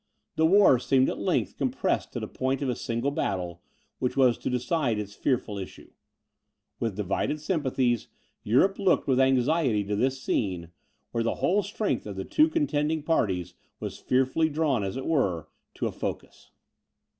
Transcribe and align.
The 0.35 0.47
war 0.47 0.79
seemed 0.79 1.09
at 1.11 1.19
length 1.19 1.57
compressed 1.59 2.11
to 2.13 2.19
the 2.19 2.27
point 2.27 2.63
of 2.63 2.69
a 2.69 2.75
single 2.75 3.11
battle, 3.11 3.61
which 3.99 4.17
was 4.17 4.35
to 4.39 4.49
decide 4.49 4.97
its 4.97 5.13
fearful 5.13 5.59
issue. 5.59 5.91
With 6.79 6.95
divided 6.95 7.39
sympathies, 7.39 8.07
Europe 8.41 8.79
looked 8.79 9.05
with 9.07 9.19
anxiety 9.19 9.83
to 9.83 9.95
this 9.95 10.19
scene, 10.19 10.69
where 11.11 11.23
the 11.23 11.35
whole 11.35 11.61
strength 11.61 12.07
of 12.07 12.15
the 12.15 12.25
two 12.25 12.47
contending 12.49 13.03
parties 13.03 13.53
was 13.79 13.99
fearfully 13.99 14.49
drawn, 14.49 14.83
as 14.83 14.97
it 14.97 15.05
were, 15.05 15.49
to 15.75 15.85
a 15.85 15.91
focus. 15.91 16.49